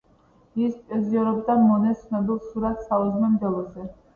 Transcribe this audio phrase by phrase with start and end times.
[0.67, 3.91] ის პოზიორობდა მონეს ცნობილ სურათ „საუზმე მდელოზე“.